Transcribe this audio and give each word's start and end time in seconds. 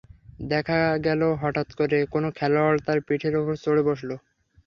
দেখা 0.43 0.77
গেল 1.05 1.21
হঠাৎ 1.41 1.69
করে 1.79 1.97
কোনো 2.13 2.27
খেলোয়াড় 2.37 2.79
তাঁর 2.85 2.99
পিঠের 3.07 3.33
ওপর 3.37 3.55
চড়ে 3.63 3.81
বসল। 3.89 4.09